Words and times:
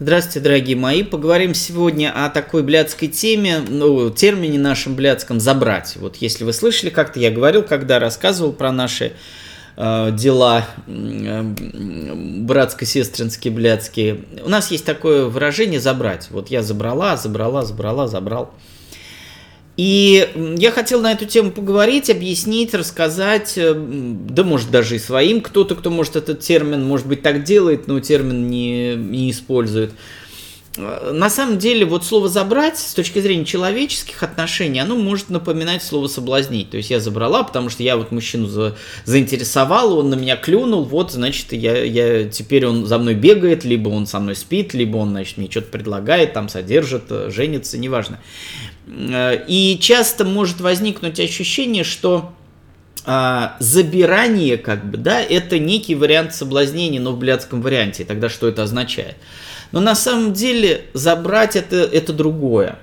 Здравствуйте, 0.00 0.40
дорогие 0.40 0.74
мои. 0.74 1.04
Поговорим 1.04 1.54
сегодня 1.54 2.12
о 2.12 2.28
такой 2.28 2.64
блядской 2.64 3.06
теме, 3.06 3.60
ну, 3.60 4.10
термине 4.10 4.58
нашем 4.58 4.96
блядском 4.96 5.38
«забрать». 5.38 5.94
Вот 5.94 6.16
если 6.16 6.42
вы 6.42 6.52
слышали, 6.52 6.90
как-то 6.90 7.20
я 7.20 7.30
говорил, 7.30 7.62
когда 7.62 8.00
рассказывал 8.00 8.52
про 8.52 8.72
наши 8.72 9.12
э, 9.76 10.10
дела 10.10 10.66
э, 10.88 11.42
братско-сестринские, 12.40 13.52
блядские. 13.52 14.24
У 14.44 14.48
нас 14.48 14.72
есть 14.72 14.84
такое 14.84 15.26
выражение 15.26 15.78
«забрать». 15.78 16.26
Вот 16.30 16.50
я 16.50 16.64
забрала, 16.64 17.16
забрала, 17.16 17.64
забрала, 17.64 18.08
забрал. 18.08 18.52
И 19.76 20.28
я 20.58 20.70
хотел 20.70 21.00
на 21.00 21.12
эту 21.12 21.26
тему 21.26 21.50
поговорить, 21.50 22.08
объяснить, 22.08 22.74
рассказать, 22.74 23.54
э, 23.56 23.74
да 23.74 24.44
может 24.44 24.70
даже 24.70 24.94
и 24.94 25.00
своим, 25.00 25.40
кто-то, 25.40 25.74
кто 25.74 25.90
может 25.90 26.14
этот 26.14 26.40
термин, 26.40 26.84
может 26.84 27.06
быть, 27.06 27.22
так 27.22 27.42
делает, 27.42 27.88
но 27.88 27.98
термин 27.98 28.48
не, 28.48 28.94
не 28.94 29.32
использует. 29.32 29.90
Э, 30.76 31.10
на 31.12 31.28
самом 31.28 31.58
деле, 31.58 31.84
вот 31.84 32.04
слово 32.04 32.28
«забрать» 32.28 32.78
с 32.78 32.94
точки 32.94 33.18
зрения 33.18 33.44
человеческих 33.44 34.22
отношений, 34.22 34.78
оно 34.78 34.94
может 34.94 35.28
напоминать 35.28 35.82
слово 35.82 36.06
«соблазнить». 36.06 36.70
То 36.70 36.76
есть 36.76 36.90
я 36.90 37.00
забрала, 37.00 37.42
потому 37.42 37.68
что 37.68 37.82
я 37.82 37.96
вот 37.96 38.12
мужчину 38.12 38.46
за, 38.46 38.76
заинтересовала, 39.04 39.94
он 39.94 40.10
на 40.10 40.14
меня 40.14 40.36
клюнул, 40.36 40.84
вот, 40.84 41.10
значит, 41.10 41.52
я, 41.52 41.82
я, 41.82 42.28
теперь 42.28 42.66
он 42.66 42.86
за 42.86 42.98
мной 42.98 43.14
бегает, 43.14 43.64
либо 43.64 43.88
он 43.88 44.06
со 44.06 44.20
мной 44.20 44.36
спит, 44.36 44.74
либо 44.74 44.98
он, 44.98 45.10
значит, 45.10 45.36
мне 45.36 45.50
что-то 45.50 45.66
предлагает, 45.68 46.32
там, 46.32 46.48
содержит, 46.48 47.04
э, 47.10 47.30
женится, 47.30 47.76
неважно. 47.76 48.20
Э, 48.86 49.44
и 49.46 49.78
часто 49.80 50.24
может 50.24 50.60
возникнуть 50.60 51.20
ощущение, 51.20 51.84
что 51.84 52.32
а, 53.06 53.56
забирание, 53.58 54.56
как 54.56 54.90
бы, 54.90 54.96
да, 54.96 55.20
это 55.20 55.58
некий 55.58 55.94
вариант 55.94 56.34
соблазнения, 56.34 57.00
но 57.00 57.12
в 57.12 57.18
блядском 57.18 57.60
варианте. 57.60 58.04
Тогда 58.04 58.30
что 58.30 58.48
это 58.48 58.62
означает? 58.62 59.16
Но 59.72 59.80
на 59.80 59.94
самом 59.94 60.32
деле 60.32 60.86
забрать 60.94 61.54
это, 61.54 61.76
это 61.76 62.14
другое. 62.14 62.78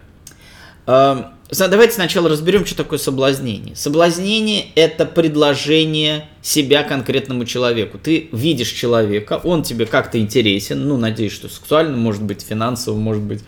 Э, 0.86 1.24
давайте 1.50 1.94
сначала 1.94 2.30
разберем, 2.30 2.68
что 2.68 2.76
такое 2.76 3.00
соблазнение. 3.00 3.76
Соблазнение– 3.76 4.68
это 4.76 5.06
предложение 5.06 6.30
себя 6.42 6.84
конкретному 6.84 7.46
человеку. 7.46 8.00
Ты 8.02 8.30
видишь 8.32 8.72
человека, 8.72 9.40
он 9.44 9.64
тебе 9.64 9.86
как-то 9.86 10.20
интересен, 10.20 10.88
ну, 10.88 10.98
надеюсь, 10.98 11.34
что 11.34 11.50
сексуально, 11.50 11.96
может 11.98 12.24
быть, 12.24 12.42
финансово, 12.42 12.98
может 12.98 13.22
быть, 13.22 13.42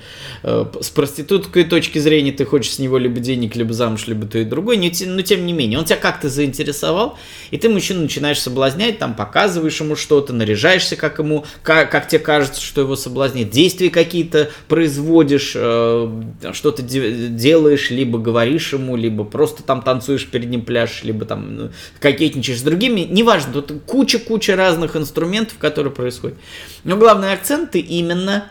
э, 0.44 0.66
с 0.80 0.90
проституткой 0.90 1.64
точки 1.64 1.98
зрения 1.98 2.32
ты 2.32 2.46
хочешь 2.46 2.74
с 2.74 2.80
него 2.80 2.98
либо 2.98 3.20
денег, 3.20 3.56
либо 3.56 3.74
замуж, 3.74 4.06
либо 4.08 4.28
то 4.28 4.38
и 4.38 4.44
другое, 4.44 4.78
но 4.78 5.22
тем 5.22 5.46
не 5.46 5.54
менее, 5.54 5.80
он 5.80 5.86
тебя 5.86 5.98
как-то 5.98 6.30
заинтересовал, 6.30 7.18
и 7.50 7.58
ты 7.58 7.68
мужчину 7.70 8.02
начинаешь 8.02 8.40
соблазнять, 8.40 9.00
там, 9.00 9.16
показываешь 9.16 9.80
ему 9.80 9.96
что-то, 9.96 10.34
наряжаешься, 10.34 10.96
как 10.96 11.18
ему, 11.18 11.46
как, 11.64 11.90
как 11.90 12.08
тебе 12.08 12.20
кажется, 12.20 12.62
что 12.62 12.82
его 12.82 12.96
соблазнит, 12.96 13.50
действия 13.50 13.90
какие-то 13.90 14.52
производишь, 14.68 15.54
э, 15.56 16.24
что-то 16.54 16.84
де- 16.84 17.28
делаешь, 17.28 17.90
либо 17.90 18.20
говоришь 18.20 18.74
ему, 18.74 18.96
либо 18.96 19.24
просто 19.24 19.64
там 19.64 19.82
танцуешь 19.82 20.28
перед 20.28 20.50
ним 20.50 20.64
пляж, 20.64 21.04
либо 21.04 21.26
там 21.26 21.56
ну, 21.56 21.70
кокетничаешь 22.00 22.60
с 22.60 22.62
другим 22.62 22.83
другими, 22.84 23.02
неважно, 23.12 23.54
тут 23.54 23.84
куча-куча 23.86 24.56
разных 24.56 24.96
инструментов, 24.96 25.58
которые 25.58 25.94
происходят. 25.94 26.38
Но 26.84 26.98
главный 26.98 27.34
акцент 27.34 27.76
именно 27.76 28.46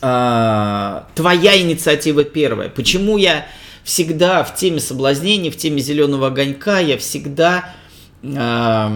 э, 0.00 1.00
твоя 1.14 1.60
инициатива 1.60 2.24
первая. 2.24 2.68
Почему 2.68 3.16
я 3.18 3.46
всегда 3.82 4.44
в 4.44 4.54
теме 4.54 4.80
соблазнения, 4.80 5.50
в 5.50 5.56
теме 5.56 5.80
зеленого 5.80 6.28
огонька, 6.28 6.78
я 6.78 6.96
всегда 6.98 7.74
э, 8.22 8.88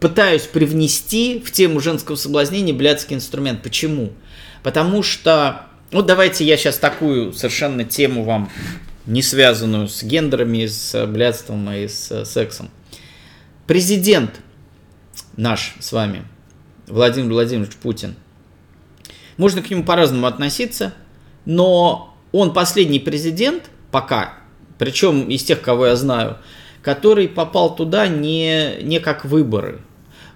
пытаюсь 0.00 0.42
привнести 0.42 1.42
в 1.44 1.50
тему 1.52 1.80
женского 1.80 2.16
соблазнения 2.16 2.74
блядский 2.74 3.16
инструмент. 3.16 3.62
Почему? 3.62 4.12
Потому 4.62 5.02
что, 5.02 5.62
вот 5.92 6.06
давайте 6.06 6.44
я 6.44 6.56
сейчас 6.56 6.78
такую 6.78 7.32
совершенно 7.32 7.84
тему 7.84 8.24
вам 8.24 8.50
не 9.06 9.20
связанную 9.20 9.88
с 9.88 10.02
гендерами, 10.02 10.64
с 10.64 11.06
блядством 11.06 11.70
и 11.70 11.86
с 11.88 12.24
сексом. 12.24 12.70
Президент 13.66 14.42
наш 15.38 15.74
с 15.80 15.92
вами, 15.92 16.24
Владимир 16.86 17.32
Владимирович 17.32 17.72
Путин, 17.76 18.14
можно 19.38 19.62
к 19.62 19.70
нему 19.70 19.84
по-разному 19.84 20.26
относиться, 20.26 20.92
но 21.46 22.14
он 22.30 22.52
последний 22.52 22.98
президент 22.98 23.70
пока, 23.90 24.34
причем 24.76 25.30
из 25.30 25.44
тех, 25.44 25.62
кого 25.62 25.86
я 25.86 25.96
знаю, 25.96 26.36
который 26.82 27.26
попал 27.26 27.74
туда 27.74 28.06
не, 28.06 28.82
не 28.82 29.00
как 29.00 29.24
выборы. 29.24 29.80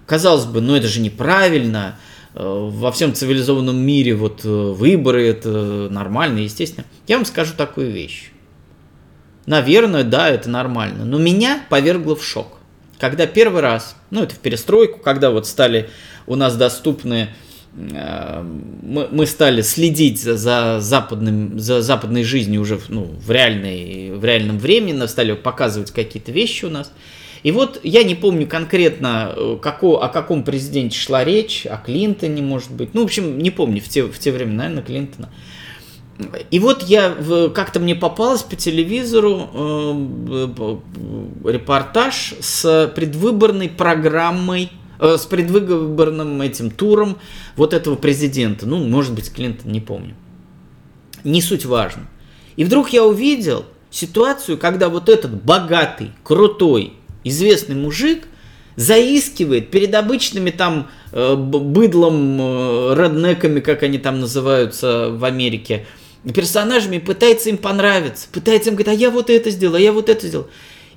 Казалось 0.07 0.45
бы, 0.45 0.59
ну 0.59 0.75
это 0.75 0.87
же 0.87 0.99
неправильно, 0.99 1.99
э, 2.33 2.39
во 2.41 2.91
всем 2.91 3.13
цивилизованном 3.13 3.77
мире 3.77 4.15
вот 4.15 4.43
э, 4.43 4.49
выборы 4.49 5.27
это 5.27 5.87
нормально, 5.91 6.39
естественно. 6.39 6.87
Я 7.07 7.17
вам 7.17 7.25
скажу 7.25 7.53
такую 7.55 7.91
вещь. 7.91 8.31
Наверное, 9.45 10.03
да, 10.03 10.29
это 10.29 10.49
нормально, 10.49 11.05
но 11.05 11.19
меня 11.19 11.63
повергло 11.69 12.15
в 12.15 12.25
шок 12.25 12.58
когда 12.99 13.25
первый 13.25 13.61
раз, 13.61 13.95
ну 14.11 14.23
это 14.23 14.35
в 14.35 14.39
перестройку, 14.39 14.99
когда 14.99 15.31
вот 15.31 15.47
стали 15.47 15.89
у 16.27 16.35
нас 16.35 16.55
доступны 16.55 17.29
э, 17.75 18.43
мы, 18.43 19.07
мы 19.09 19.25
стали 19.25 19.61
следить 19.61 20.21
за, 20.21 20.35
за, 20.37 20.79
западным, 20.79 21.59
за 21.59 21.81
западной 21.81 22.23
жизнью 22.23 22.61
уже 22.61 22.79
ну, 22.89 23.05
в, 23.05 23.31
реальной, 23.31 24.11
в 24.11 24.23
реальном 24.23 24.59
времени, 24.59 25.05
стали 25.07 25.33
показывать 25.33 25.91
какие-то 25.91 26.31
вещи 26.31 26.65
у 26.65 26.69
нас. 26.69 26.91
И 27.41 27.51
вот 27.51 27.79
я 27.83 28.03
не 28.03 28.15
помню 28.15 28.47
конкретно, 28.47 29.33
э, 29.35 29.57
како, 29.61 30.01
о 30.01 30.09
каком 30.09 30.43
президенте 30.43 30.99
шла 30.99 31.23
речь, 31.23 31.65
о 31.65 31.77
Клинтоне, 31.77 32.41
может 32.41 32.71
быть. 32.71 32.93
Ну, 32.93 33.01
в 33.01 33.05
общем, 33.05 33.39
не 33.39 33.49
помню 33.49 33.81
в 33.81 33.87
те, 33.87 34.03
в 34.03 34.19
те 34.19 34.31
времена, 34.31 34.63
наверное, 34.63 34.83
Клинтона. 34.83 35.29
И 36.51 36.59
вот 36.59 36.83
я 36.83 37.15
как-то 37.55 37.79
мне 37.79 37.95
попалось 37.95 38.43
по 38.43 38.55
телевизору 38.55 39.49
э, 39.53 40.47
репортаж 41.45 42.33
с 42.41 42.91
предвыборной 42.93 43.69
программой, 43.69 44.69
э, 44.99 45.15
с 45.17 45.25
предвыборным 45.25 46.41
этим 46.41 46.71
туром 46.71 47.17
вот 47.55 47.73
этого 47.73 47.95
президента. 47.95 48.65
Ну, 48.65 48.85
может 48.85 49.13
быть, 49.13 49.31
Клинтон, 49.31 49.71
не 49.71 49.79
помню. 49.79 50.15
Не 51.23 51.41
суть 51.41 51.65
важно. 51.65 52.07
И 52.57 52.65
вдруг 52.65 52.89
я 52.89 53.05
увидел 53.05 53.65
ситуацию, 53.89 54.57
когда 54.57 54.89
вот 54.89 55.07
этот 55.07 55.41
богатый, 55.41 56.11
крутой, 56.23 56.93
известный 57.23 57.75
мужик 57.75 58.27
заискивает 58.75 59.71
перед 59.71 59.95
обычными 59.95 60.51
там 60.51 60.89
э, 61.13 61.35
быдлом, 61.35 62.93
реднеками, 62.93 63.61
как 63.61 63.83
они 63.83 63.97
там 63.99 64.19
называются 64.19 65.09
в 65.11 65.23
Америке, 65.23 65.85
персонажами, 66.33 66.99
пытается 66.99 67.49
им 67.49 67.57
понравиться, 67.57 68.27
пытается 68.31 68.69
им 68.69 68.75
говорить, 68.75 68.99
а 68.99 69.01
я 69.01 69.09
вот 69.09 69.29
это 69.29 69.49
сделал, 69.49 69.75
а 69.75 69.79
я 69.79 69.91
вот 69.91 70.09
это 70.09 70.27
сделал. 70.27 70.47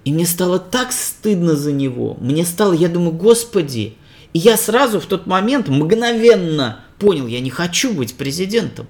И 0.04 0.12
мне 0.12 0.26
стало 0.26 0.58
так 0.58 0.92
стыдно 0.92 1.54
за 1.54 1.72
него. 1.72 2.16
Мне 2.20 2.44
стало, 2.44 2.72
я 2.72 2.88
думаю, 2.88 3.12
господи. 3.12 3.94
И 4.32 4.38
я 4.38 4.56
сразу 4.56 4.98
в 4.98 5.06
тот 5.06 5.26
момент 5.26 5.68
мгновенно 5.68 6.80
понял, 6.98 7.26
я 7.26 7.40
не 7.40 7.50
хочу 7.50 7.92
быть 7.92 8.14
президентом. 8.14 8.86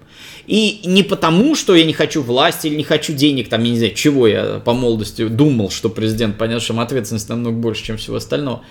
И 0.46 0.80
не 0.84 1.02
потому, 1.02 1.54
что 1.54 1.74
я 1.74 1.84
не 1.84 1.92
хочу 1.92 2.22
власти 2.22 2.66
или 2.66 2.76
не 2.76 2.84
хочу 2.84 3.12
денег, 3.12 3.48
там, 3.48 3.62
я 3.64 3.70
не 3.70 3.78
знаю, 3.78 3.94
чего 3.94 4.26
я 4.26 4.60
по 4.64 4.72
молодости 4.72 5.26
думал, 5.26 5.70
что 5.70 5.88
президент, 5.88 6.38
понятно, 6.38 6.60
что 6.60 6.78
ответственность 6.80 7.28
намного 7.28 7.56
больше, 7.56 7.84
чем 7.84 7.96
всего 7.96 8.16
остального. 8.16 8.62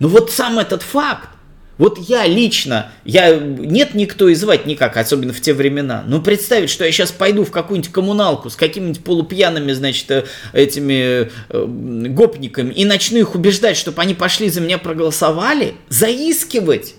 Но 0.00 0.08
вот 0.08 0.30
сам 0.30 0.58
этот 0.58 0.82
факт, 0.82 1.28
вот 1.78 1.98
я 2.08 2.26
лично, 2.26 2.90
я 3.04 3.38
нет 3.38 3.94
никто 3.94 4.28
и 4.28 4.34
звать 4.34 4.66
никак, 4.66 4.96
особенно 4.96 5.32
в 5.32 5.40
те 5.40 5.54
времена. 5.54 6.02
Но 6.06 6.20
представить, 6.20 6.70
что 6.70 6.84
я 6.84 6.90
сейчас 6.90 7.12
пойду 7.12 7.44
в 7.44 7.52
какую-нибудь 7.52 7.92
коммуналку 7.92 8.50
с 8.50 8.56
какими-нибудь 8.56 9.04
полупьяными, 9.04 9.72
значит, 9.72 10.10
э, 10.10 10.24
этими 10.52 11.30
э, 11.48 11.64
гопниками 12.08 12.72
и 12.74 12.84
начну 12.84 13.18
их 13.20 13.36
убеждать, 13.36 13.76
чтобы 13.76 14.02
они 14.02 14.14
пошли 14.14 14.50
за 14.50 14.60
меня 14.60 14.78
проголосовали, 14.78 15.74
заискивать. 15.88 16.96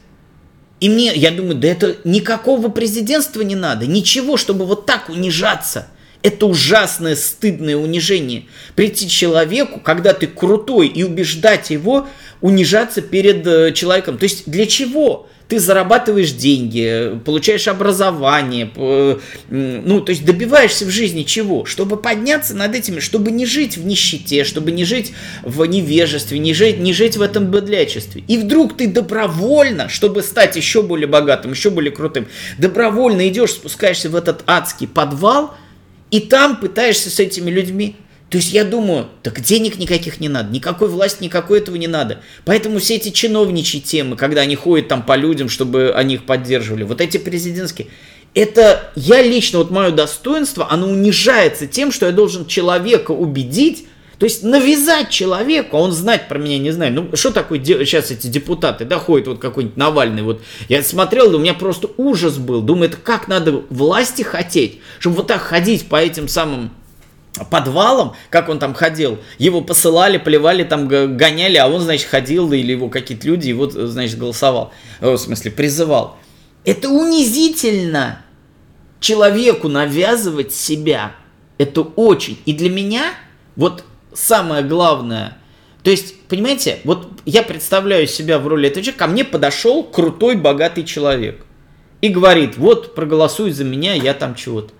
И 0.79 0.87
мне, 0.87 1.13
я 1.13 1.31
думаю, 1.31 1.55
да 1.55 1.67
это 1.67 1.97
никакого 2.05 2.69
президентства 2.69 3.41
не 3.41 3.55
надо, 3.55 3.85
ничего, 3.85 4.37
чтобы 4.37 4.65
вот 4.65 4.85
так 4.85 5.09
унижаться. 5.09 5.87
Это 6.21 6.47
ужасное, 6.47 7.15
стыдное 7.15 7.77
унижение. 7.77 8.45
Прийти 8.75 9.07
человеку, 9.09 9.79
когда 9.79 10.13
ты 10.13 10.27
крутой, 10.27 10.87
и 10.87 11.03
убеждать 11.03 11.69
его, 11.69 12.07
унижаться 12.41 13.01
перед 13.01 13.45
э, 13.47 13.71
человеком. 13.73 14.17
То 14.17 14.23
есть 14.23 14.49
для 14.49 14.65
чего? 14.65 15.27
Ты 15.47 15.59
зарабатываешь 15.59 16.31
деньги, 16.31 17.19
получаешь 17.25 17.67
образование, 17.67 18.69
ну, 19.49 19.99
то 19.99 20.11
есть 20.11 20.23
добиваешься 20.23 20.85
в 20.85 20.91
жизни 20.91 21.23
чего? 21.23 21.65
Чтобы 21.65 21.97
подняться 21.97 22.53
над 22.53 22.75
этими, 22.75 22.99
чтобы 22.99 23.31
не 23.31 23.47
жить 23.47 23.75
в 23.75 23.83
нищете, 23.83 24.43
чтобы 24.43 24.69
не 24.69 24.85
жить 24.85 25.11
в 25.41 25.65
невежестве, 25.65 26.37
не 26.37 26.53
жить, 26.53 26.77
не 26.77 26.93
жить 26.93 27.17
в 27.17 27.23
этом 27.23 27.49
быдлячестве. 27.49 28.23
И 28.27 28.37
вдруг 28.37 28.77
ты 28.77 28.85
добровольно, 28.85 29.89
чтобы 29.89 30.21
стать 30.21 30.55
еще 30.55 30.83
более 30.83 31.07
богатым, 31.07 31.53
еще 31.53 31.71
более 31.71 31.91
крутым, 31.91 32.27
добровольно 32.59 33.27
идешь, 33.27 33.53
спускаешься 33.53 34.07
в 34.11 34.15
этот 34.15 34.43
адский 34.45 34.87
подвал, 34.87 35.55
и 36.11 36.19
там 36.19 36.57
пытаешься 36.57 37.09
с 37.09 37.19
этими 37.19 37.49
людьми 37.49 37.95
То 38.29 38.37
есть 38.37 38.53
я 38.53 38.63
думаю, 38.63 39.07
так 39.23 39.41
денег 39.41 39.79
никаких 39.79 40.19
не 40.19 40.29
надо, 40.29 40.53
никакой 40.53 40.87
власти, 40.87 41.23
никакой 41.23 41.59
этого 41.59 41.75
не 41.75 41.87
надо. 41.87 42.21
Поэтому 42.45 42.79
все 42.79 42.95
эти 42.95 43.09
чиновничьи 43.09 43.81
темы, 43.81 44.15
когда 44.15 44.41
они 44.41 44.55
ходят 44.55 44.87
там 44.87 45.01
по 45.03 45.15
людям, 45.15 45.49
чтобы 45.49 45.91
они 45.95 46.15
их 46.15 46.25
поддерживали, 46.25 46.83
вот 46.83 47.01
эти 47.01 47.17
президентские, 47.17 47.87
это 48.35 48.91
я 48.95 49.23
лично, 49.23 49.57
вот 49.57 49.71
мое 49.71 49.89
достоинство, 49.89 50.71
оно 50.71 50.87
унижается 50.87 51.65
тем, 51.65 51.91
что 51.91 52.05
я 52.05 52.11
должен 52.11 52.45
человека 52.45 53.11
убедить, 53.11 53.87
то 54.19 54.25
есть 54.25 54.43
навязать 54.43 55.09
человеку, 55.09 55.77
а 55.77 55.79
он 55.79 55.93
знать 55.93 56.27
про 56.27 56.37
меня 56.37 56.59
не 56.59 56.71
знает. 56.71 56.93
Ну, 56.93 57.15
что 57.15 57.31
такое 57.31 57.63
сейчас 57.63 58.11
эти 58.11 58.27
депутаты, 58.27 58.83
да, 58.83 58.99
ходят 58.99 59.27
вот 59.27 59.39
какой-нибудь 59.39 59.77
Навальный, 59.77 60.23
вот 60.23 60.41
я 60.67 60.83
смотрел, 60.83 61.33
у 61.33 61.39
меня 61.39 61.53
просто 61.53 61.89
ужас 61.95 62.37
был. 62.37 62.61
Думаю, 62.61 62.89
это 62.89 62.97
как 62.97 63.29
надо 63.29 63.63
власти 63.69 64.21
хотеть, 64.21 64.81
чтобы 64.99 65.15
вот 65.17 65.27
так 65.27 65.41
ходить 65.41 65.87
по 65.87 65.95
этим 65.95 66.27
самым 66.27 66.71
подвалом, 67.49 68.13
как 68.29 68.49
он 68.49 68.59
там 68.59 68.73
ходил, 68.73 69.19
его 69.37 69.61
посылали, 69.61 70.17
плевали, 70.17 70.63
там 70.63 70.89
гоняли, 70.89 71.55
а 71.55 71.69
он, 71.69 71.79
значит, 71.79 72.09
ходил, 72.09 72.51
или 72.51 72.73
его 72.73 72.89
какие-то 72.89 73.25
люди, 73.25 73.49
и 73.49 73.53
вот, 73.53 73.71
значит, 73.71 74.17
голосовал, 74.17 74.73
в 74.99 75.15
смысле, 75.17 75.51
призывал. 75.51 76.17
Это 76.65 76.89
унизительно 76.89 78.21
человеку 78.99 79.69
навязывать 79.69 80.53
себя. 80.53 81.13
Это 81.57 81.81
очень. 81.81 82.37
И 82.45 82.51
для 82.51 82.69
меня 82.69 83.13
вот 83.55 83.85
самое 84.13 84.63
главное, 84.63 85.37
то 85.83 85.91
есть, 85.91 86.21
понимаете, 86.23 86.79
вот 86.83 87.07
я 87.25 87.41
представляю 87.41 88.05
себя 88.07 88.37
в 88.37 88.47
роли 88.47 88.67
этого 88.67 88.83
человека, 88.83 89.05
ко 89.05 89.11
мне 89.11 89.23
подошел 89.23 89.83
крутой, 89.83 90.35
богатый 90.35 90.83
человек 90.83 91.45
и 92.01 92.09
говорит, 92.09 92.57
вот 92.57 92.95
проголосуй 92.95 93.51
за 93.51 93.63
меня, 93.63 93.93
я 93.93 94.13
там 94.13 94.35
чего-то. 94.35 94.73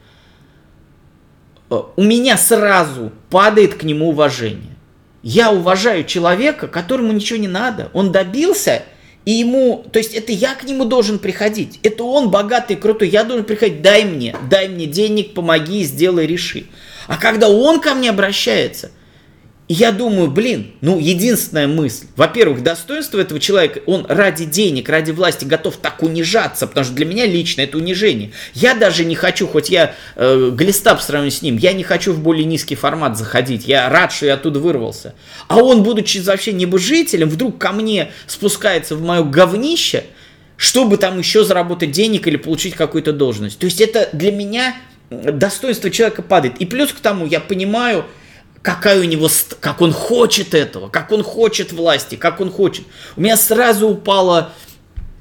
Э, 1.69 1.81
у 1.95 2.03
меня 2.03 2.37
сразу 2.37 3.11
падает 3.29 3.75
к 3.75 3.83
нему 3.83 4.09
уважение. 4.09 4.75
Я 5.21 5.51
уважаю 5.51 6.05
человека, 6.05 6.67
которому 6.67 7.11
ничего 7.11 7.39
не 7.39 7.47
надо. 7.47 7.89
Он 7.93 8.11
добился, 8.11 8.83
и 9.25 9.31
ему, 9.31 9.85
то 9.91 9.99
есть 9.99 10.13
это 10.13 10.31
я 10.31 10.55
к 10.55 10.63
нему 10.63 10.85
должен 10.85 11.19
приходить. 11.19 11.79
Это 11.83 12.03
он 12.03 12.31
богатый, 12.31 12.75
крутой, 12.75 13.09
я 13.09 13.23
должен 13.23 13.45
приходить, 13.45 13.81
дай 13.81 14.05
мне, 14.05 14.35
дай 14.49 14.69
мне 14.69 14.85
денег, 14.85 15.33
помоги, 15.33 15.83
сделай, 15.83 16.25
реши. 16.25 16.67
А 17.07 17.17
когда 17.17 17.49
он 17.49 17.81
ко 17.81 17.95
мне 17.95 18.09
обращается, 18.09 18.91
я 19.71 19.91
думаю, 19.91 20.31
блин, 20.31 20.71
ну, 20.81 20.97
единственная 20.99 21.67
мысль. 21.67 22.07
Во-первых, 22.15 22.63
достоинство 22.63 23.19
этого 23.19 23.39
человека, 23.39 23.81
он 23.85 24.03
ради 24.09 24.45
денег, 24.45 24.89
ради 24.89 25.11
власти 25.11 25.45
готов 25.45 25.77
так 25.77 26.01
унижаться, 26.01 26.65
потому 26.65 26.83
что 26.83 26.95
для 26.95 27.05
меня 27.05 27.27
лично 27.27 27.61
это 27.61 27.77
унижение. 27.77 28.31
Я 28.55 28.73
даже 28.73 29.05
не 29.05 29.13
хочу, 29.13 29.45
хоть 29.45 29.69
я 29.69 29.93
э, 30.15 30.49
глиста 30.51 30.95
по 30.95 31.03
сравнению 31.03 31.37
с 31.37 31.43
ним, 31.43 31.57
я 31.57 31.73
не 31.73 31.83
хочу 31.83 32.13
в 32.13 32.19
более 32.19 32.45
низкий 32.45 32.73
формат 32.73 33.15
заходить. 33.15 33.67
Я 33.67 33.87
рад, 33.89 34.11
что 34.11 34.25
я 34.25 34.33
оттуда 34.33 34.59
вырвался. 34.59 35.13
А 35.47 35.57
он, 35.57 35.83
будучи 35.83 36.17
вообще 36.17 36.51
небожителем, 36.51 37.29
вдруг 37.29 37.59
ко 37.59 37.71
мне 37.71 38.11
спускается 38.25 38.95
в 38.95 39.03
мое 39.03 39.21
говнище, 39.21 40.05
чтобы 40.57 40.97
там 40.97 41.19
еще 41.19 41.43
заработать 41.43 41.91
денег 41.91 42.25
или 42.25 42.37
получить 42.37 42.73
какую-то 42.73 43.13
должность. 43.13 43.59
То 43.59 43.67
есть 43.67 43.79
это 43.81 44.09
для 44.13 44.31
меня 44.31 44.75
достоинство 45.11 45.91
человека 45.91 46.23
падает. 46.23 46.57
И 46.57 46.65
плюс 46.65 46.91
к 46.91 46.99
тому, 46.99 47.27
я 47.27 47.39
понимаю, 47.39 48.05
какая 48.61 48.99
у 48.99 49.03
него, 49.03 49.29
как 49.59 49.81
он 49.81 49.93
хочет 49.93 50.53
этого, 50.53 50.89
как 50.89 51.11
он 51.11 51.23
хочет 51.23 51.71
власти, 51.71 52.15
как 52.15 52.41
он 52.41 52.51
хочет. 52.51 52.85
У 53.15 53.21
меня 53.21 53.37
сразу 53.37 53.87
упало 53.87 54.51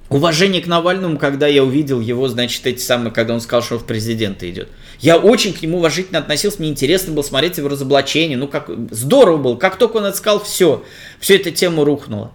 уважение 0.09 0.63
к 0.63 0.67
Навальному, 0.67 1.19
когда 1.19 1.47
я 1.47 1.63
увидел 1.63 2.01
его, 2.01 2.29
значит, 2.29 2.67
эти 2.67 2.81
самые, 2.81 3.13
когда 3.13 3.35
он 3.35 3.41
сказал, 3.41 3.63
что 3.63 3.75
он 3.75 3.81
в 3.81 3.85
президенты 3.85 4.49
идет. 4.51 4.69
Я 5.01 5.19
очень 5.19 5.53
к 5.53 5.63
нему 5.63 5.79
уважительно 5.79 6.19
относился, 6.19 6.59
мне 6.61 6.71
интересно 6.71 7.13
было 7.13 7.23
смотреть 7.23 7.59
его 7.59 7.69
разоблачение, 7.69 8.39
ну 8.39 8.49
как, 8.49 8.71
здорово 8.91 9.37
было, 9.37 9.57
как 9.57 9.77
только 9.77 9.99
он 9.99 10.07
это 10.07 10.17
сказал, 10.17 10.43
все, 10.43 10.83
все 11.21 11.37
эта 11.37 11.51
тема 11.51 11.85
рухнула. 11.85 12.33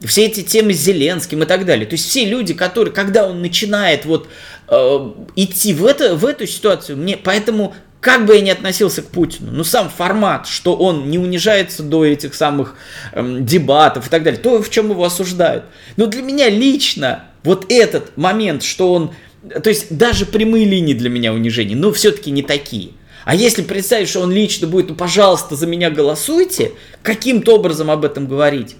Все 0.00 0.26
эти 0.26 0.42
темы 0.42 0.74
с 0.74 0.78
Зеленским 0.78 1.44
и 1.44 1.46
так 1.46 1.64
далее. 1.64 1.86
То 1.86 1.94
есть 1.94 2.06
все 2.06 2.26
люди, 2.26 2.52
которые, 2.52 2.92
когда 2.92 3.26
он 3.26 3.40
начинает 3.40 4.04
вот 4.04 4.28
э, 4.68 5.12
идти 5.34 5.72
в, 5.72 5.86
это, 5.86 6.14
в 6.14 6.26
эту 6.26 6.46
ситуацию, 6.46 6.98
мне 6.98 7.16
поэтому 7.16 7.74
как 8.04 8.26
бы 8.26 8.34
я 8.34 8.42
ни 8.42 8.50
относился 8.50 9.00
к 9.00 9.06
Путину, 9.06 9.50
но 9.50 9.64
сам 9.64 9.88
формат, 9.88 10.46
что 10.46 10.76
он 10.76 11.08
не 11.08 11.16
унижается 11.16 11.82
до 11.82 12.04
этих 12.04 12.34
самых 12.34 12.76
эм, 13.12 13.46
дебатов 13.46 14.06
и 14.06 14.10
так 14.10 14.22
далее, 14.22 14.38
то, 14.38 14.62
в 14.62 14.68
чем 14.68 14.90
его 14.90 15.04
осуждают. 15.04 15.64
Но 15.96 16.04
для 16.04 16.20
меня 16.20 16.50
лично 16.50 17.24
вот 17.44 17.64
этот 17.70 18.14
момент, 18.18 18.62
что 18.62 18.92
он, 18.92 19.14
то 19.48 19.70
есть 19.70 19.96
даже 19.96 20.26
прямые 20.26 20.66
линии 20.66 20.92
для 20.92 21.08
меня 21.08 21.32
унижения, 21.32 21.76
но 21.76 21.94
все-таки 21.94 22.30
не 22.30 22.42
такие. 22.42 22.90
А 23.24 23.34
если 23.34 23.62
представить, 23.62 24.10
что 24.10 24.20
он 24.20 24.30
лично 24.30 24.66
будет, 24.66 24.90
ну, 24.90 24.96
пожалуйста, 24.96 25.56
за 25.56 25.66
меня 25.66 25.88
голосуйте, 25.88 26.72
каким-то 27.02 27.54
образом 27.54 27.90
об 27.90 28.04
этом 28.04 28.28
говорить, 28.28 28.76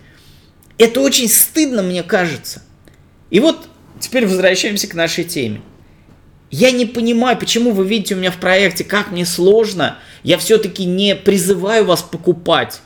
это 0.76 1.00
очень 1.00 1.30
стыдно, 1.30 1.82
мне 1.82 2.02
кажется. 2.02 2.62
И 3.30 3.40
вот 3.40 3.68
теперь 4.00 4.26
возвращаемся 4.26 4.86
к 4.86 4.92
нашей 4.92 5.24
теме. 5.24 5.62
Я 6.56 6.70
не 6.70 6.86
понимаю, 6.86 7.36
почему 7.36 7.72
вы 7.72 7.84
видите 7.84 8.14
у 8.14 8.18
меня 8.18 8.30
в 8.30 8.36
проекте, 8.36 8.84
как 8.84 9.10
мне 9.10 9.26
сложно. 9.26 9.98
Я 10.22 10.38
все-таки 10.38 10.84
не 10.84 11.16
призываю 11.16 11.84
вас 11.84 12.00
покупать 12.02 12.80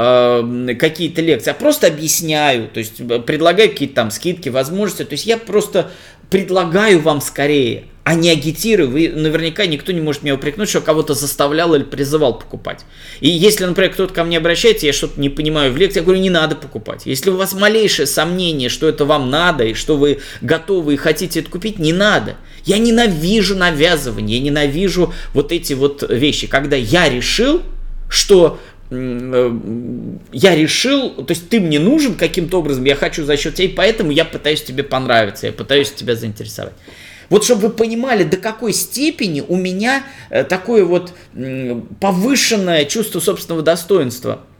э, 0.00 0.74
какие-то 0.78 1.20
лекции, 1.20 1.50
а 1.50 1.54
просто 1.54 1.86
объясняю, 1.86 2.68
то 2.68 2.78
есть 2.78 3.00
э, 3.00 3.18
предлагаю 3.20 3.70
какие-то 3.70 3.94
там 3.94 4.10
скидки, 4.10 4.48
возможности. 4.48 5.04
То 5.04 5.12
есть 5.12 5.26
я 5.26 5.36
просто 5.36 5.90
предлагаю 6.30 7.00
вам 7.00 7.20
скорее, 7.20 7.84
а 8.04 8.14
не 8.14 8.30
агитирую. 8.30 8.90
Вы 8.90 9.08
наверняка 9.08 9.66
никто 9.66 9.92
не 9.92 10.00
может 10.00 10.22
меня 10.22 10.34
упрекнуть, 10.36 10.68
что 10.68 10.80
кого-то 10.80 11.14
заставлял 11.14 11.74
или 11.74 11.82
призывал 11.82 12.38
покупать. 12.38 12.84
И 13.20 13.28
если, 13.28 13.64
например, 13.66 13.92
кто-то 13.92 14.14
ко 14.14 14.24
мне 14.24 14.38
обращается, 14.38 14.86
я 14.86 14.92
что-то 14.92 15.20
не 15.20 15.28
понимаю 15.28 15.72
в 15.72 15.76
лекции, 15.76 16.00
я 16.00 16.04
говорю, 16.04 16.20
не 16.20 16.30
надо 16.30 16.56
покупать. 16.56 17.02
Если 17.04 17.30
у 17.30 17.36
вас 17.36 17.52
малейшее 17.52 18.06
сомнение, 18.06 18.68
что 18.68 18.88
это 18.88 19.04
вам 19.04 19.28
надо, 19.28 19.64
и 19.64 19.74
что 19.74 19.96
вы 19.96 20.20
готовы 20.40 20.94
и 20.94 20.96
хотите 20.96 21.40
это 21.40 21.50
купить, 21.50 21.78
не 21.78 21.92
надо. 21.92 22.36
Я 22.64 22.78
ненавижу 22.78 23.56
навязывание, 23.56 24.38
я 24.38 24.44
ненавижу 24.44 25.12
вот 25.34 25.52
эти 25.52 25.74
вот 25.74 26.04
вещи, 26.08 26.46
когда 26.46 26.76
я 26.76 27.08
решил, 27.08 27.62
что 28.08 28.58
я 28.90 30.56
решил, 30.56 31.10
то 31.10 31.30
есть 31.30 31.48
ты 31.48 31.60
мне 31.60 31.78
нужен 31.78 32.14
каким-то 32.16 32.58
образом, 32.58 32.84
я 32.84 32.96
хочу 32.96 33.24
за 33.24 33.36
счет 33.36 33.54
тебя, 33.54 33.72
поэтому 33.76 34.10
я 34.10 34.24
пытаюсь 34.24 34.62
тебе 34.62 34.82
понравиться, 34.82 35.46
я 35.46 35.52
пытаюсь 35.52 35.92
тебя 35.92 36.16
заинтересовать. 36.16 36.74
Вот 37.28 37.44
чтобы 37.44 37.68
вы 37.68 37.70
понимали, 37.70 38.24
до 38.24 38.36
какой 38.36 38.72
степени 38.72 39.44
у 39.46 39.54
меня 39.54 40.02
э, 40.30 40.42
такое 40.42 40.84
вот 40.84 41.12
повышенное 42.00 42.84
чувство 42.84 43.20
собственного 43.20 43.62
достоинства– 43.62 44.40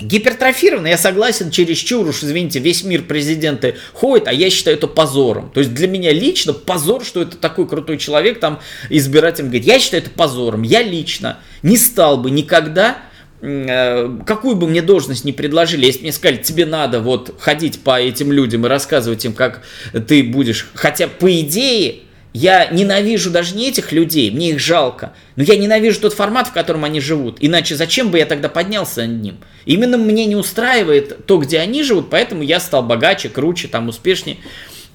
Гипертрофировано, 0.00 0.86
я 0.86 0.96
согласен, 0.96 1.50
чересчур 1.50 2.06
уж, 2.08 2.22
извините, 2.22 2.58
весь 2.58 2.84
мир 2.84 3.02
президенты 3.02 3.76
ходит, 3.92 4.28
а 4.28 4.32
я 4.32 4.48
считаю 4.48 4.76
это 4.76 4.86
позором. 4.86 5.50
То 5.52 5.60
есть 5.60 5.74
для 5.74 5.88
меня 5.88 6.12
лично 6.12 6.52
позор, 6.52 7.04
что 7.04 7.22
это 7.22 7.36
такой 7.36 7.68
крутой 7.68 7.98
человек, 7.98 8.40
там 8.40 8.60
избиратель 8.88 9.44
говорит, 9.44 9.64
я 9.64 9.78
считаю 9.78 10.02
это 10.02 10.10
позором. 10.10 10.62
Я 10.62 10.82
лично 10.82 11.38
не 11.62 11.76
стал 11.76 12.16
бы 12.16 12.30
никогда, 12.30 12.92
э, 12.92 13.09
какую 13.40 14.56
бы 14.56 14.66
мне 14.68 14.82
должность 14.82 15.24
не 15.24 15.32
предложили, 15.32 15.86
если 15.86 16.02
мне 16.02 16.12
сказали, 16.12 16.36
тебе 16.38 16.66
надо 16.66 17.00
вот 17.00 17.34
ходить 17.38 17.80
по 17.80 17.98
этим 17.98 18.32
людям 18.32 18.66
и 18.66 18.68
рассказывать 18.68 19.24
им, 19.24 19.32
как 19.32 19.62
ты 20.06 20.22
будешь, 20.22 20.68
хотя 20.74 21.08
по 21.08 21.40
идее, 21.40 22.00
я 22.32 22.66
ненавижу 22.66 23.30
даже 23.30 23.56
не 23.56 23.68
этих 23.68 23.92
людей, 23.92 24.30
мне 24.30 24.50
их 24.50 24.60
жалко, 24.60 25.14
но 25.36 25.42
я 25.42 25.56
ненавижу 25.56 26.00
тот 26.00 26.12
формат, 26.12 26.48
в 26.48 26.52
котором 26.52 26.84
они 26.84 27.00
живут. 27.00 27.38
Иначе 27.40 27.74
зачем 27.74 28.10
бы 28.10 28.18
я 28.18 28.26
тогда 28.26 28.48
поднялся 28.48 29.06
над 29.06 29.22
ним? 29.22 29.38
Именно 29.64 29.96
мне 29.98 30.26
не 30.26 30.36
устраивает 30.36 31.26
то, 31.26 31.38
где 31.38 31.58
они 31.58 31.82
живут, 31.82 32.10
поэтому 32.10 32.42
я 32.42 32.60
стал 32.60 32.82
богаче, 32.82 33.30
круче, 33.30 33.68
там 33.68 33.88
успешнее. 33.88 34.36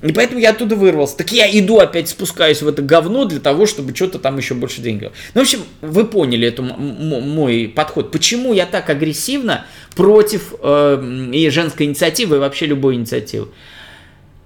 И 0.02 0.12
поэтому 0.12 0.40
я 0.40 0.52
оттуда 0.52 0.75
вырвался. 0.75 1.18
Так 1.18 1.32
я 1.32 1.48
иду 1.60 1.80
опять 1.80 2.10
спускаюсь 2.10 2.62
в 2.62 2.68
это 2.68 2.82
говно 2.82 3.25
для 3.25 3.40
того, 3.40 3.66
чтобы 3.66 3.96
что-то 3.96 4.20
там 4.20 4.38
еще 4.38 4.54
больше 4.54 4.82
денег. 4.82 5.12
Ну, 5.34 5.42
в 5.42 5.44
общем, 5.44 5.64
вы 5.82 6.06
поняли 6.06 6.48
эту 6.48 6.64
мой 6.64 7.72
подход. 7.74 8.12
Почему 8.12 8.54
я 8.54 8.66
так 8.66 8.90
агрессивно 8.90 9.66
против 9.96 10.54
э, 10.62 11.30
и 11.34 11.50
женской 11.50 11.86
инициативы, 11.86 12.36
и 12.36 12.40
вообще 12.40 12.66
любой 12.66 12.96
инициативы. 12.96 13.50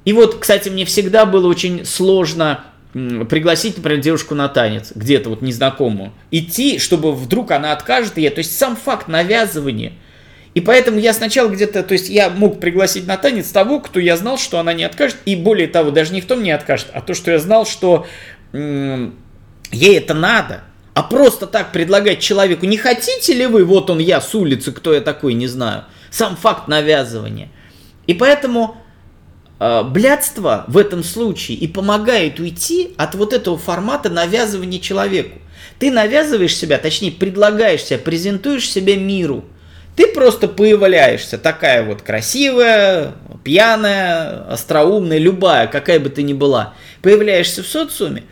И 0.05 0.13
вот, 0.13 0.37
кстати, 0.39 0.69
мне 0.69 0.85
всегда 0.85 1.25
было 1.25 1.47
очень 1.47 1.83
сложно 1.83 2.63
пригласить, 2.93 3.77
например, 3.77 4.01
девушку 4.01 4.33
на 4.33 4.47
танец, 4.47 4.91
где-то 4.95 5.29
вот 5.29 5.41
незнакомую, 5.41 6.11
идти, 6.31 6.79
чтобы 6.79 7.13
вдруг 7.13 7.51
она 7.51 7.71
откажет 7.71 8.17
ей, 8.17 8.29
то 8.29 8.39
есть 8.39 8.57
сам 8.57 8.75
факт 8.75 9.07
навязывания. 9.07 9.93
И 10.53 10.61
поэтому 10.61 10.99
я 10.99 11.13
сначала 11.13 11.47
где-то, 11.49 11.83
то 11.83 11.93
есть 11.93 12.09
я 12.09 12.29
мог 12.29 12.59
пригласить 12.59 13.05
на 13.05 13.17
танец 13.17 13.49
того, 13.49 13.79
кто 13.79 13.99
я 13.99 14.17
знал, 14.17 14.37
что 14.37 14.59
она 14.59 14.73
не 14.73 14.83
откажет, 14.83 15.17
и 15.25 15.35
более 15.35 15.67
того, 15.67 15.91
даже 15.91 16.13
не 16.13 16.21
в 16.21 16.25
том 16.25 16.41
не 16.41 16.51
откажет, 16.51 16.87
а 16.93 17.01
то, 17.01 17.13
что 17.13 17.31
я 17.31 17.39
знал, 17.39 17.65
что 17.65 18.07
м- 18.51 19.15
ей 19.71 19.97
это 19.97 20.13
надо. 20.13 20.63
А 20.95 21.03
просто 21.03 21.45
так 21.45 21.71
предлагать 21.71 22.19
человеку, 22.19 22.65
не 22.65 22.77
хотите 22.77 23.33
ли 23.33 23.45
вы, 23.45 23.63
вот 23.63 23.89
он 23.89 23.99
я 23.99 24.19
с 24.19 24.33
улицы, 24.33 24.71
кто 24.71 24.93
я 24.93 25.01
такой, 25.01 25.33
не 25.33 25.47
знаю. 25.47 25.85
Сам 26.09 26.35
факт 26.35 26.67
навязывания. 26.67 27.49
И 28.07 28.15
поэтому 28.15 28.75
э, 29.59 29.83
блядство 29.83 30.65
в 30.67 30.77
этом 30.77 31.03
случае 31.03 31.57
и 31.57 31.67
помогает 31.67 32.39
уйти 32.39 32.95
от 32.97 33.13
вот 33.13 33.33
этого 33.33 33.57
формата 33.57 34.09
навязывания 34.09 34.79
человеку. 34.79 35.37
Ты 35.77 35.91
навязываешь 35.91 36.55
себя, 36.55 36.79
точнее 36.79 37.11
предлагаешь 37.11 37.83
себя, 37.83 37.99
презентуешь 37.99 38.69
себя 38.69 38.97
миру. 38.97 39.45
Ты 39.99 40.07
просто 40.07 40.47
появляешься 40.47 41.37
такая 41.37 41.83
вот 41.83 42.03
красивая, 42.03 43.15
пьяная, 43.43 44.49
остроумная, 44.49 45.17
любая, 45.17 45.67
какая 45.67 45.99
бы 45.99 46.07
ты 46.09 46.23
ни 46.23 46.31
была. 46.31 46.73
Появляешься 47.01 47.63
в 47.63 47.67
социуме, 47.67 48.23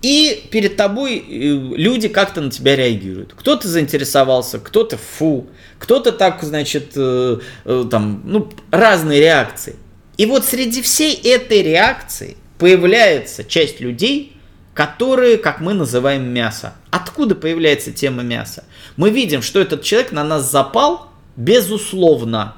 и 0.00 0.44
перед 0.52 0.76
тобой 0.76 1.18
э, 1.18 1.22
люди 1.28 2.06
как-то 2.06 2.40
на 2.40 2.52
тебя 2.52 2.76
реагируют. 2.76 3.34
Кто-то 3.34 3.66
заинтересовался, 3.66 4.60
кто-то 4.60 4.96
фу, 4.96 5.48
кто-то 5.80 6.12
так, 6.12 6.40
значит, 6.44 6.92
э, 6.94 7.38
э, 7.64 7.84
там, 7.90 8.22
ну, 8.24 8.48
разные 8.70 9.18
реакции. 9.18 9.74
И 10.18 10.26
вот 10.26 10.44
среди 10.44 10.82
всей 10.82 11.16
этой 11.16 11.64
реакции 11.64 12.36
появляется 12.58 13.42
часть 13.42 13.80
людей, 13.80 14.31
которые, 14.74 15.36
как 15.38 15.60
мы 15.60 15.74
называем, 15.74 16.24
мясо. 16.32 16.74
Откуда 16.90 17.34
появляется 17.34 17.92
тема 17.92 18.22
мяса? 18.22 18.64
Мы 18.96 19.10
видим, 19.10 19.42
что 19.42 19.60
этот 19.60 19.82
человек 19.82 20.12
на 20.12 20.24
нас 20.24 20.50
запал, 20.50 21.08
безусловно. 21.36 22.56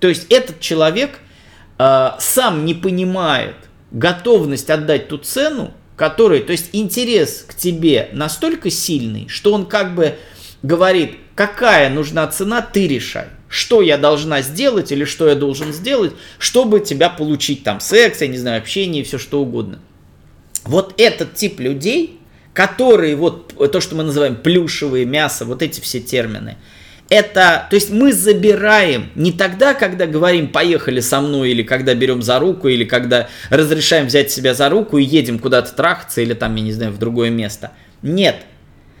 То 0.00 0.08
есть 0.08 0.26
этот 0.30 0.60
человек 0.60 1.18
э, 1.78 2.10
сам 2.18 2.64
не 2.64 2.74
понимает 2.74 3.56
готовность 3.90 4.70
отдать 4.70 5.08
ту 5.08 5.18
цену, 5.18 5.72
который, 5.96 6.40
то 6.40 6.52
есть 6.52 6.70
интерес 6.72 7.44
к 7.48 7.54
тебе 7.54 8.10
настолько 8.12 8.70
сильный, 8.70 9.28
что 9.28 9.52
он 9.52 9.66
как 9.66 9.94
бы 9.94 10.16
говорит, 10.62 11.16
какая 11.34 11.90
нужна 11.90 12.26
цена, 12.28 12.62
ты 12.62 12.86
решай. 12.86 13.26
Что 13.48 13.80
я 13.80 13.96
должна 13.96 14.42
сделать 14.42 14.92
или 14.92 15.04
что 15.04 15.26
я 15.26 15.34
должен 15.34 15.72
сделать, 15.72 16.12
чтобы 16.38 16.80
тебя 16.80 17.08
получить 17.08 17.64
там 17.64 17.80
секс, 17.80 18.20
я 18.20 18.26
не 18.28 18.36
знаю, 18.36 18.58
общение 18.58 19.02
все 19.04 19.16
что 19.16 19.40
угодно. 19.40 19.80
Вот 20.64 20.94
этот 20.98 21.34
тип 21.34 21.60
людей, 21.60 22.20
которые 22.52 23.16
вот 23.16 23.54
то, 23.72 23.80
что 23.80 23.94
мы 23.94 24.04
называем 24.04 24.36
плюшевые 24.36 25.04
мясо, 25.04 25.44
вот 25.44 25.62
эти 25.62 25.80
все 25.80 26.00
термины, 26.00 26.56
это, 27.10 27.66
то 27.70 27.74
есть 27.74 27.90
мы 27.90 28.12
забираем 28.12 29.10
не 29.14 29.32
тогда, 29.32 29.72
когда 29.72 30.06
говорим 30.06 30.48
«поехали 30.48 31.00
со 31.00 31.20
мной», 31.20 31.52
или 31.52 31.62
когда 31.62 31.94
берем 31.94 32.20
за 32.20 32.38
руку, 32.38 32.68
или 32.68 32.84
когда 32.84 33.28
разрешаем 33.48 34.06
взять 34.06 34.30
себя 34.30 34.52
за 34.52 34.68
руку 34.68 34.98
и 34.98 35.04
едем 35.04 35.38
куда-то 35.38 35.74
трахаться, 35.74 36.20
или 36.20 36.34
там, 36.34 36.54
я 36.56 36.62
не 36.62 36.72
знаю, 36.72 36.92
в 36.92 36.98
другое 36.98 37.30
место. 37.30 37.72
Нет. 38.02 38.36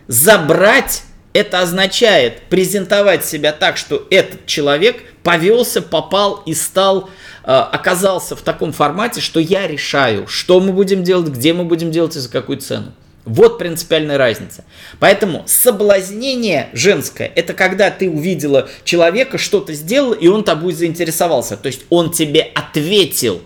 Забрать 0.06 1.02
это 1.38 1.60
означает 1.60 2.40
презентовать 2.48 3.24
себя 3.24 3.52
так, 3.52 3.76
что 3.76 4.06
этот 4.10 4.46
человек 4.46 4.96
повелся, 5.22 5.80
попал 5.80 6.42
и 6.46 6.52
стал, 6.52 7.08
э, 7.44 7.52
оказался 7.52 8.34
в 8.34 8.42
таком 8.42 8.72
формате, 8.72 9.20
что 9.20 9.38
я 9.38 9.68
решаю, 9.68 10.26
что 10.26 10.58
мы 10.58 10.72
будем 10.72 11.04
делать, 11.04 11.28
где 11.28 11.52
мы 11.52 11.64
будем 11.64 11.92
делать 11.92 12.16
и 12.16 12.18
за 12.18 12.28
какую 12.28 12.58
цену. 12.58 12.92
Вот 13.24 13.58
принципиальная 13.58 14.18
разница. 14.18 14.64
Поэтому 14.98 15.44
соблазнение 15.46 16.70
женское– 16.72 17.30
это 17.36 17.52
когда 17.52 17.90
ты 17.90 18.10
увидела 18.10 18.68
человека, 18.84 19.38
что-то 19.38 19.74
сделал, 19.74 20.12
и 20.12 20.26
он 20.26 20.42
тобой 20.42 20.72
заинтересовался. 20.72 21.56
То 21.56 21.68
есть 21.68 21.82
он 21.90 22.10
тебе 22.10 22.50
ответил. 22.54 23.42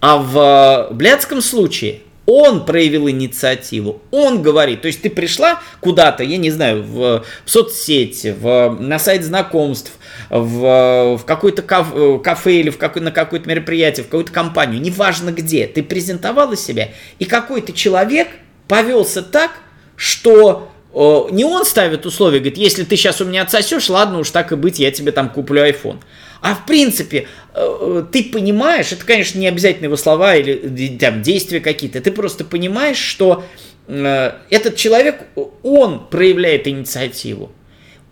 А 0.00 0.16
в 0.16 0.94
блядском 0.94 1.42
случае 1.42 2.00
он 2.30 2.66
проявил 2.66 3.08
инициативу, 3.08 4.02
он 4.10 4.42
говорит, 4.42 4.82
то 4.82 4.88
есть 4.88 5.02
ты 5.02 5.10
пришла 5.10 5.60
куда-то, 5.80 6.22
я 6.22 6.36
не 6.36 6.50
знаю, 6.50 6.82
в, 6.82 7.24
в 7.44 7.50
соцсети, 7.50 8.36
в, 8.38 8.76
на 8.78 8.98
сайт 8.98 9.24
знакомств, 9.24 9.92
в, 10.28 11.16
в 11.16 11.24
какой-то 11.24 11.62
кафе, 11.62 12.18
кафе 12.18 12.60
или 12.60 12.70
в 12.70 12.78
какой, 12.78 13.02
на 13.02 13.10
какое-то 13.10 13.48
мероприятие, 13.48 14.04
в 14.04 14.08
какую-то 14.08 14.32
компанию, 14.32 14.80
неважно 14.80 15.30
где, 15.32 15.66
ты 15.66 15.82
презентовала 15.82 16.56
себя, 16.56 16.90
и 17.18 17.24
какой-то 17.24 17.72
человек– 17.72 18.28
повелся 18.68 19.22
так, 19.22 19.50
что 19.96 20.70
э, 20.76 20.77
не 20.94 21.44
он 21.44 21.64
ставит 21.64 22.06
условия, 22.06 22.38
говорит, 22.38 22.58
если 22.58 22.84
ты 22.84 22.96
сейчас 22.96 23.20
у 23.20 23.24
меня 23.24 23.42
отсосешь, 23.42 23.88
ладно 23.88 24.18
уж 24.18 24.30
так 24.30 24.52
и 24.52 24.56
быть, 24.56 24.78
я 24.78 24.90
тебе 24.90 25.12
там 25.12 25.28
куплю 25.28 25.62
iPhone. 25.62 25.98
А 26.40 26.54
в 26.54 26.66
принципе, 26.66 27.26
э, 27.54 28.04
ты 28.10 28.24
понимаешь, 28.24 28.92
это, 28.92 29.04
конечно, 29.04 29.38
не 29.38 29.48
обязательно 29.48 29.86
его 29.86 29.96
слова 29.96 30.34
или 30.36 30.96
там, 30.96 31.22
действия 31.22 31.60
какие-то, 31.60 32.00
ты 32.00 32.10
просто 32.10 32.44
понимаешь, 32.44 32.98
что 32.98 33.44
э, 33.86 34.32
этот 34.50 34.76
человек, 34.76 35.24
он 35.62 36.06
проявляет 36.08 36.66
инициативу. 36.68 37.52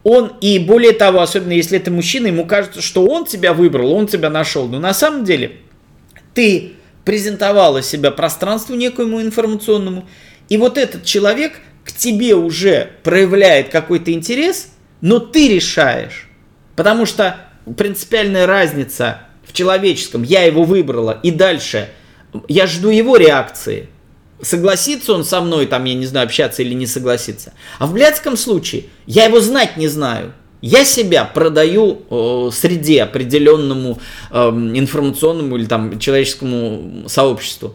Он, 0.03 0.33
и 0.41 0.59
более 0.59 0.93
того, 0.93 1.21
особенно 1.21 1.53
если 1.53 1.79
это 1.79 1.91
мужчина, 1.91 2.29
ему 2.29 2.47
кажется, 2.47 2.81
что 2.81 3.07
он 3.07 3.25
тебя 3.25 3.53
выбрал, 3.53 3.93
он 3.93 4.07
тебя 4.07 4.31
нашел. 4.31 4.69
Но 4.69 4.79
на 4.79 4.95
самом 4.95 5.25
деле 5.25 5.57
ты 6.35 6.75
презентовала 7.05 7.83
себя 7.83 8.11
пространству 8.11 8.75
некоему 8.75 9.21
информационному, 9.21 10.09
и 10.49 10.59
вот 10.59 10.79
этот 10.79 11.05
человек 11.05 11.55
к 11.97 11.99
тебе 11.99 12.35
уже 12.35 12.91
проявляет 13.03 13.71
какой-то 13.71 14.13
интерес, 14.13 14.69
но 15.01 15.19
ты 15.19 15.49
решаешь. 15.49 16.29
Потому 16.77 17.07
что 17.07 17.39
принципиальная 17.75 18.47
разница 18.47 19.23
в 19.47 19.55
человеческом, 19.55 20.23
я 20.23 20.43
его 20.43 20.65
выбрала, 20.65 21.19
и 21.23 21.31
дальше 21.31 21.89
я 22.49 22.67
жду 22.67 22.91
его 22.91 23.17
реакции. 23.17 23.89
Согласится 24.43 25.15
он 25.15 25.25
со 25.25 25.41
мной, 25.41 25.65
там, 25.65 25.85
я 25.85 25.95
не 25.95 26.05
знаю, 26.05 26.27
общаться 26.27 26.61
или 26.61 26.75
не 26.75 26.87
согласится. 26.87 27.55
А 27.79 27.87
в 27.87 27.95
блядском 27.95 28.37
случае 28.37 28.85
я 29.07 29.25
его 29.25 29.41
знать 29.41 29.79
не 29.79 29.89
знаю. 29.89 30.35
Я 30.61 30.85
себя 30.85 31.25
продаю 31.25 32.03
э, 32.11 32.51
среде 32.53 33.05
определенному 33.05 33.99
э, 34.31 34.49
информационному 34.49 35.57
или 35.57 35.65
там 35.65 35.99
человеческому 35.99 37.09
сообществу. 37.09 37.75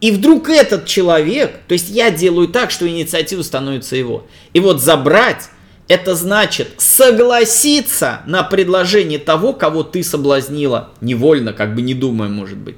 И 0.00 0.12
вдруг 0.12 0.48
этот 0.48 0.86
человек, 0.86 1.60
то 1.66 1.72
есть 1.72 1.90
я 1.90 2.10
делаю 2.10 2.48
так, 2.48 2.70
что 2.70 2.88
инициатива 2.88 3.42
становится 3.42 3.96
его. 3.96 4.26
И 4.52 4.60
вот 4.60 4.80
забрать, 4.80 5.50
это 5.88 6.14
значит 6.14 6.68
согласиться 6.76 8.20
на 8.26 8.42
предложение 8.44 9.18
того, 9.18 9.52
кого 9.52 9.82
ты 9.82 10.04
соблазнила. 10.04 10.90
Невольно, 11.00 11.52
как 11.52 11.74
бы 11.74 11.82
не 11.82 11.94
думая, 11.94 12.28
может 12.28 12.58
быть. 12.58 12.76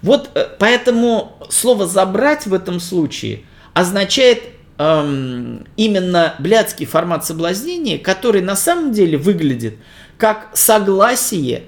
Вот 0.00 0.30
э, 0.34 0.46
поэтому 0.58 1.38
слово 1.50 1.86
забрать 1.86 2.46
в 2.46 2.54
этом 2.54 2.80
случае 2.80 3.42
означает 3.74 4.42
эм, 4.78 5.66
именно 5.76 6.34
блядский 6.38 6.86
формат 6.86 7.26
соблазнения, 7.26 7.98
который 7.98 8.40
на 8.40 8.56
самом 8.56 8.92
деле 8.92 9.18
выглядит 9.18 9.76
как 10.16 10.50
согласие, 10.54 11.64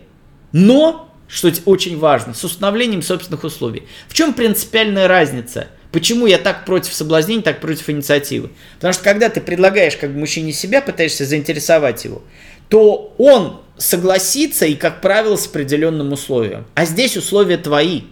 но 0.52 1.10
что 1.28 1.52
очень 1.64 1.98
важно, 1.98 2.34
с 2.34 2.44
установлением 2.44 3.02
собственных 3.02 3.44
условий. 3.44 3.84
В 4.08 4.14
чем 4.14 4.32
принципиальная 4.32 5.08
разница? 5.08 5.68
Почему 5.92 6.26
я 6.26 6.38
так 6.38 6.64
против 6.64 6.92
соблазнения, 6.92 7.42
так 7.42 7.60
против 7.60 7.88
инициативы? 7.88 8.50
Потому 8.76 8.92
что 8.92 9.02
когда 9.02 9.28
ты 9.28 9.40
предлагаешь 9.40 9.96
как 9.96 10.10
мужчине 10.10 10.52
себя, 10.52 10.82
пытаешься 10.82 11.24
заинтересовать 11.24 12.04
его, 12.04 12.22
то 12.68 13.14
он 13.18 13.60
согласится 13.78 14.66
и, 14.66 14.74
как 14.74 15.00
правило, 15.00 15.36
с 15.36 15.46
определенным 15.46 16.12
условием. 16.12 16.66
А 16.74 16.84
здесь 16.84 17.16
условия 17.16 17.56
твои. 17.56 18.02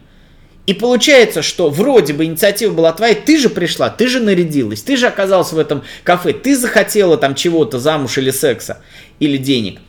И 0.66 0.72
получается, 0.72 1.42
что 1.42 1.68
вроде 1.68 2.14
бы 2.14 2.24
инициатива 2.24 2.72
была 2.72 2.92
твоя, 2.92 3.14
ты 3.14 3.38
же 3.38 3.50
пришла, 3.50 3.90
ты 3.90 4.08
же 4.08 4.20
нарядилась, 4.20 4.82
ты 4.82 4.96
же 4.96 5.06
оказалась 5.06 5.52
в 5.52 5.58
этом 5.58 5.82
кафе, 6.04 6.32
ты 6.32 6.56
захотела 6.56 7.18
там 7.18 7.34
чего-то, 7.34 7.78
замуж 7.78 8.16
или 8.16 8.30
секса, 8.30 8.80
или 9.20 9.36
денег. 9.36 9.80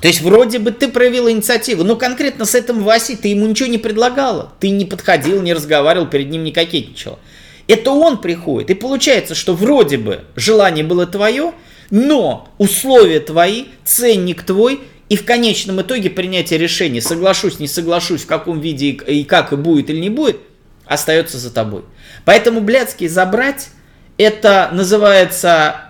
То 0.00 0.08
есть 0.08 0.20
вроде 0.20 0.58
бы 0.58 0.70
ты 0.70 0.88
проявила 0.88 1.30
инициативу, 1.30 1.84
но 1.84 1.96
конкретно 1.96 2.44
с 2.44 2.54
этим 2.54 2.82
Васей 2.82 3.16
ты 3.16 3.28
ему 3.28 3.46
ничего 3.46 3.68
не 3.68 3.78
предлагала. 3.78 4.52
Ты 4.60 4.70
не 4.70 4.84
подходил, 4.84 5.42
не 5.42 5.52
разговаривал, 5.52 6.06
перед 6.06 6.30
ним 6.30 6.44
не 6.44 6.52
кокетничала. 6.52 7.18
Это 7.66 7.90
он 7.90 8.18
приходит. 8.20 8.70
И 8.70 8.74
получается, 8.74 9.34
что 9.34 9.54
вроде 9.54 9.98
бы 9.98 10.24
желание 10.36 10.84
было 10.84 11.06
твое, 11.06 11.52
но 11.90 12.48
условия 12.58 13.20
твои, 13.20 13.66
ценник 13.84 14.42
твой, 14.44 14.80
и 15.08 15.16
в 15.16 15.24
конечном 15.24 15.80
итоге 15.80 16.10
принятие 16.10 16.58
решения, 16.58 17.00
соглашусь, 17.00 17.58
не 17.58 17.66
соглашусь, 17.66 18.22
в 18.22 18.26
каком 18.26 18.60
виде 18.60 18.90
и 18.90 19.24
как 19.24 19.52
и 19.52 19.56
будет 19.56 19.90
или 19.90 20.00
не 20.00 20.10
будет, 20.10 20.38
остается 20.84 21.38
за 21.38 21.50
тобой. 21.50 21.82
Поэтому, 22.24 22.60
блядский, 22.60 23.08
забрать, 23.08 23.68
это 24.18 24.68
называется 24.72 25.87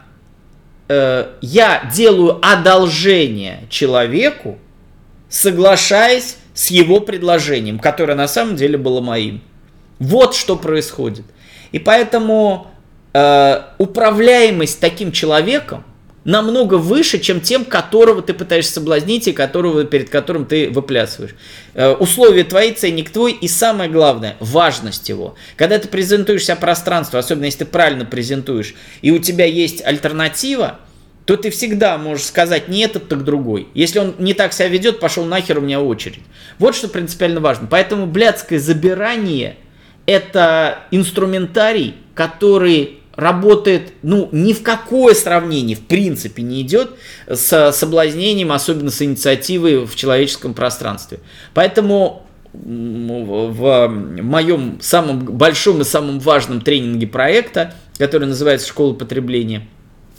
э, 0.89 1.27
я 1.41 1.91
делаю 1.95 2.39
одолжение 2.43 3.65
человеку, 3.71 4.59
соглашаясь 5.29 6.37
с 6.55 6.71
его 6.71 7.01
предложением, 7.01 7.79
которое 7.79 8.15
на 8.15 8.29
самом 8.29 8.57
деле 8.57 8.79
было 8.79 9.01
моим. 9.01 9.43
Вот 9.99 10.35
что 10.35 10.57
происходит. 10.57 11.25
И 11.73 11.79
поэтому 11.79 12.69
э, 13.13 13.63
управляемость 13.79 14.81
таким 14.81 15.13
человеком 15.13 15.85
намного 16.29 16.75
выше, 16.75 17.21
чем 17.21 17.41
тем, 17.41 17.65
которого 17.65 18.21
ты 18.21 18.35
пытаешься 18.35 18.75
соблазнить 18.75 19.27
и 19.29 19.33
которого, 19.33 19.85
перед 19.85 20.11
которым 20.11 20.45
ты 20.45 20.69
выплясываешь. 20.69 21.35
Э, 21.73 21.93
условия 21.93 22.45
твои, 22.45 22.73
ценник 22.75 23.09
твой 23.09 23.33
и 23.33 23.49
самое 23.49 23.91
главное, 23.91 24.37
важность 24.39 25.09
его. 25.09 25.37
Когда 25.57 25.79
ты 25.79 25.89
презентуешь 25.89 26.45
себя 26.45 26.57
пространству, 26.57 27.17
особенно 27.19 27.47
если 27.47 27.61
ты 27.61 27.65
правильно 27.65 28.05
презентуешь, 28.05 28.75
и 29.01 29.11
у 29.11 29.19
тебя 29.19 29.47
есть 29.47 29.83
альтернатива, 29.83 30.81
то 31.25 31.39
ты 31.39 31.49
всегда 31.49 31.97
можешь 31.97 32.27
сказать 32.27 32.69
не 32.69 32.81
этот, 32.81 33.09
так 33.09 33.25
другой. 33.25 33.69
Если 33.73 33.99
он 33.99 34.15
не 34.19 34.35
так 34.35 34.53
себя 34.53 34.69
ведет, 34.69 35.01
пошел 35.01 35.25
нахер, 35.25 35.57
у 35.57 35.63
меня 35.63 35.81
очередь. 35.81 36.21
Вот 36.59 36.77
что 36.77 36.89
принципиально 36.89 37.41
важно. 37.41 37.69
Поэтому 37.71 38.07
блядское 38.07 38.59
забирание– 38.59 39.57
это 40.05 40.81
инструментарий, 40.91 41.95
который 42.15 42.98
работает, 43.19 43.95
ну, 44.03 44.29
ни 44.31 44.53
в 44.53 44.63
какое 44.63 45.13
сравнение, 45.13 45.77
в 45.77 45.81
принципе, 45.81 46.41
не 46.43 46.63
идет 46.63 46.93
с 47.27 47.73
соблазнением, 47.73 48.53
особенно 48.53 48.93
с 48.93 49.03
инициативой 49.03 49.85
в 49.85 49.97
человеческом 49.97 50.55
пространстве. 50.55 51.19
Поэтому 51.53 52.25
в 52.53 53.89
моем 53.89 54.79
самом 54.81 55.25
большом 55.25 55.81
и 55.81 55.85
самом 55.85 56.21
важном 56.21 56.61
тренинге 56.61 57.09
проекта, 57.09 57.75
который 57.99 58.29
называется 58.29 58.69
«Школа 58.69 58.95
потребления», 58.95 59.67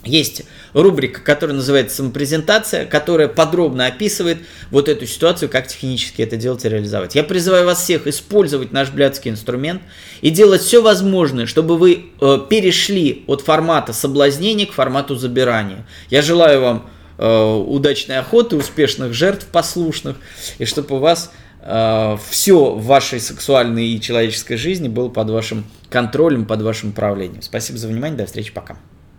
есть 0.04 0.42
рубрика, 0.72 1.20
которая 1.20 1.56
называется 1.56 1.96
«Самопрезентация», 1.96 2.86
которая 2.86 3.28
подробно 3.28 3.86
описывает 3.86 4.38
вот 4.70 4.88
эту 4.88 5.06
ситуацию, 5.06 5.48
как 5.48 5.66
технически 5.66 6.22
это 6.22 6.36
делать 6.36 6.64
и 6.64 6.68
реализовать. 6.68 7.14
Я 7.14 7.22
призываю 7.22 7.66
вас 7.66 7.82
всех 7.82 8.06
использовать 8.06 8.72
наш 8.72 8.90
блядский 8.90 9.30
инструмент 9.30 9.82
и 10.22 10.30
делать 10.30 10.62
все 10.62 10.80
возможное, 10.80 11.46
чтобы 11.46 11.76
вы 11.76 12.06
э, 12.20 12.38
перешли 12.48 13.24
от 13.26 13.42
формата 13.42 13.92
соблазнения 13.92 14.66
к 14.66 14.72
формату 14.72 15.16
забирания. 15.16 15.86
Я 16.08 16.22
желаю 16.22 16.62
вам 16.62 16.90
э, 17.18 17.54
удачной 17.66 18.18
охоты, 18.18 18.56
успешных 18.56 19.12
жертв 19.12 19.46
послушных, 19.46 20.16
и 20.58 20.64
чтобы 20.64 20.96
у 20.96 20.98
вас 20.98 21.30
э, 21.60 22.16
все 22.30 22.72
в 22.72 22.84
вашей 22.84 23.20
сексуальной 23.20 23.88
и 23.88 24.00
человеческой 24.00 24.56
жизни 24.56 24.88
было 24.88 25.10
под 25.10 25.28
вашим 25.28 25.64
контролем, 25.90 26.46
под 26.46 26.62
вашим 26.62 26.90
управлением. 26.90 27.42
Спасибо 27.42 27.78
за 27.78 27.88
внимание, 27.88 28.16
до 28.16 28.24
встречи, 28.24 28.50
пока. 28.50 28.78